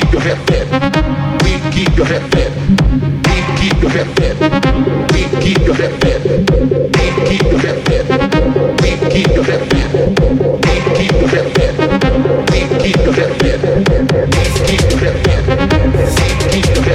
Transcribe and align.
keep 0.00 0.12
your 0.12 0.20
head 0.20 0.38
fed. 0.46 0.66
We 1.42 1.52
keep 1.70 1.96
your 1.96 2.06
head 2.06 2.22
fed. 2.30 2.52
We 3.24 3.36
keep 3.56 3.80
your 3.80 3.90
head 3.90 4.08
fed. 4.16 4.36
We 5.12 5.22
keep 5.40 5.60
your 5.66 5.74
head 5.74 5.92
fed. 6.02 6.20
We 6.20 7.12
keep 7.24 7.42
your 7.44 7.60
head 7.62 7.78
fed. 7.86 8.04
We 8.82 8.90
keep 9.10 9.30
your 9.34 9.44
head 9.44 9.62
fed. 9.70 9.88
We 10.66 10.74
keep 10.96 11.12
your 11.12 11.28
head 11.28 11.48
fed. 11.56 11.74
We 12.52 12.60
keep 12.84 12.98
your 12.98 13.14
head 13.14 13.32
fed. 13.40 13.64
We 13.96 14.44
keep 14.46 14.80
your 14.80 14.86
head 14.86 14.86
fed. 14.86 14.86
We 14.86 14.86
keep 14.86 14.90
your 14.90 15.02
head 15.02 15.22
fed. 15.24 15.78
We 16.26 16.60
keep 16.60 16.70
your 16.70 16.88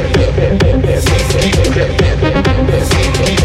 head 1.73 1.97
fed. 1.99 3.40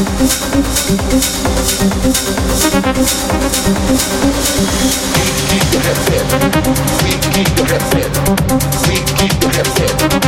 your 0.00 0.08
head 5.82 5.98
set. 6.06 6.24
We 7.04 7.12
keep 7.30 7.50
your 7.58 7.66
head 7.66 7.82
set. 7.92 8.10
We 8.88 8.96
keep 9.18 9.34
your 9.42 9.52
head 9.52 9.66
set. 9.66 10.19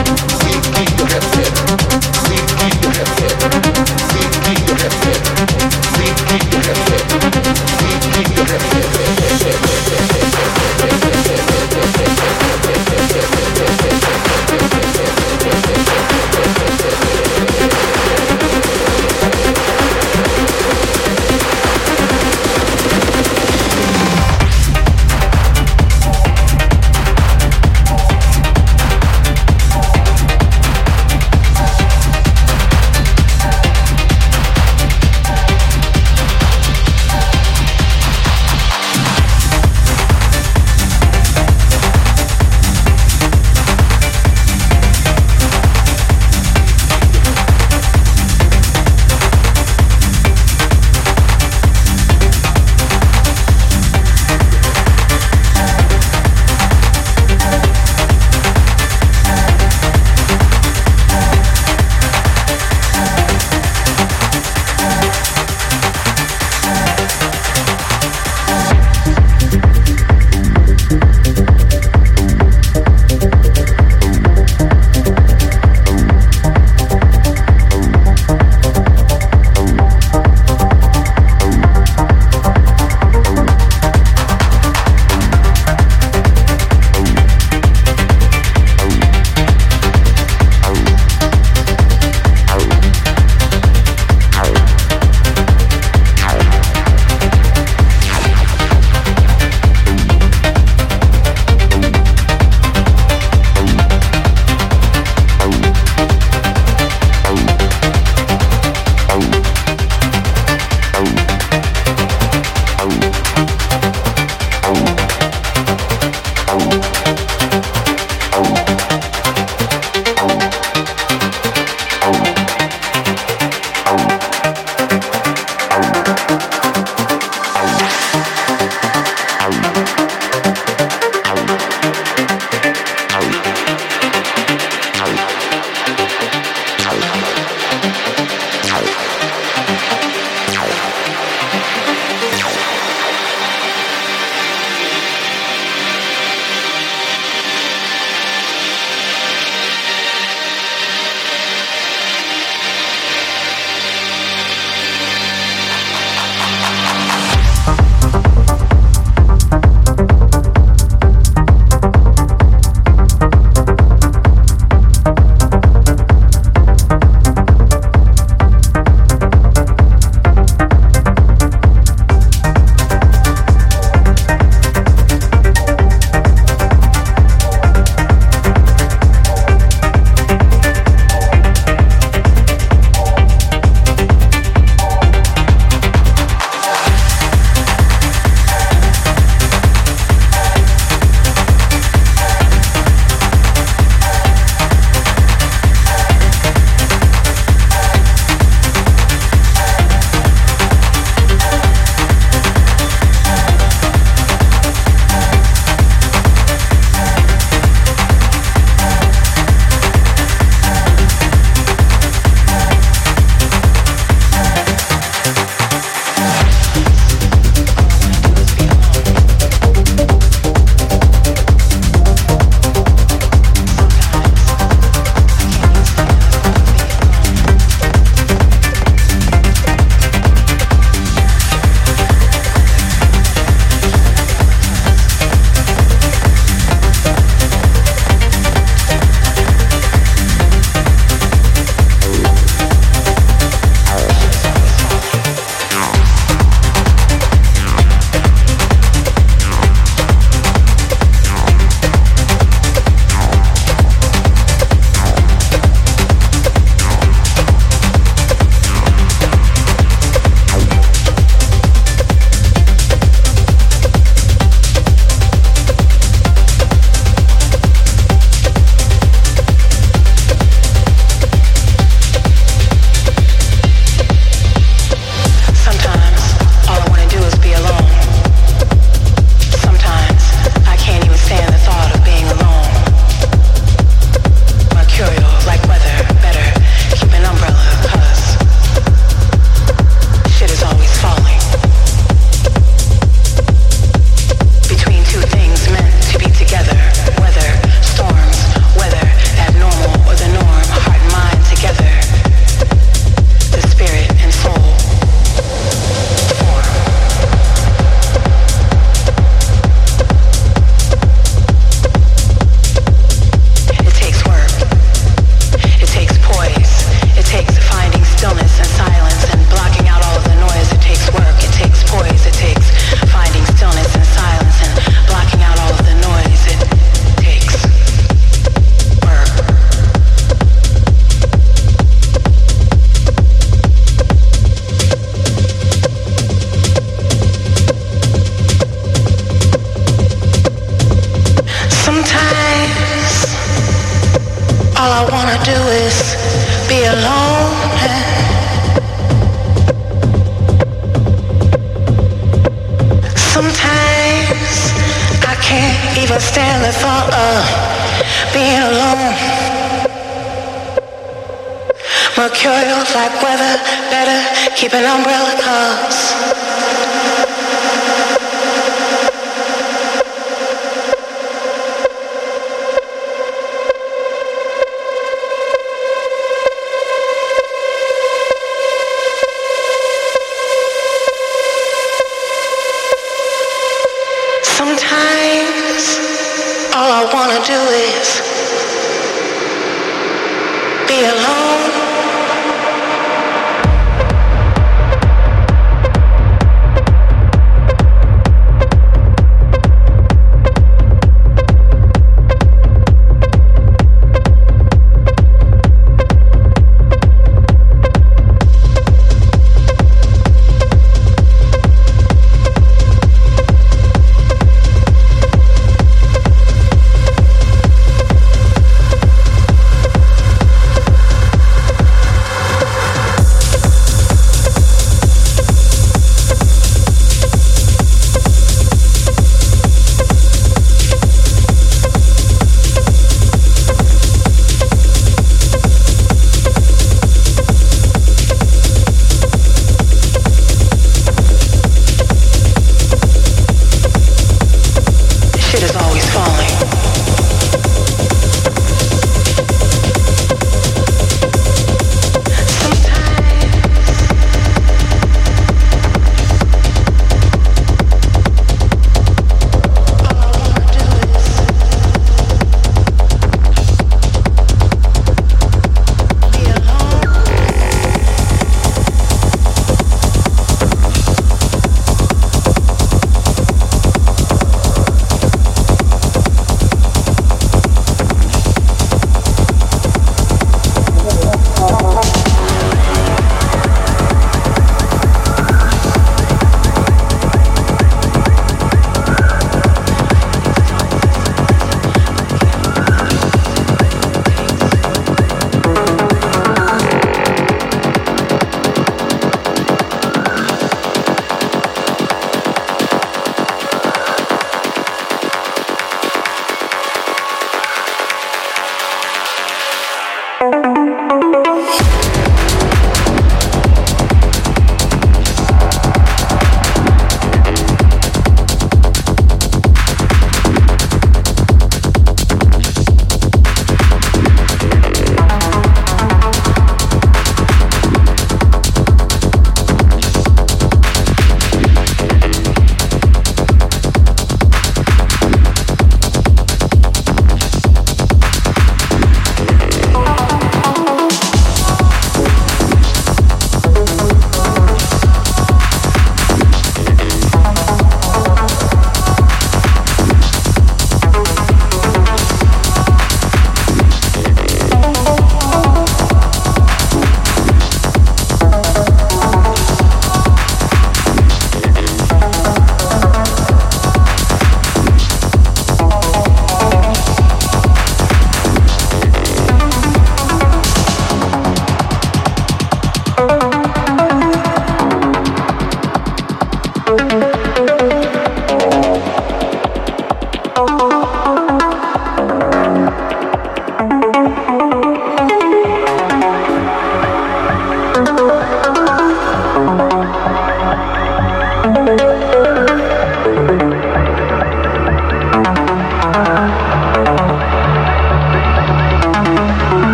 An 364.74 364.84
umbrella 364.86 365.34
cause. 365.38 365.91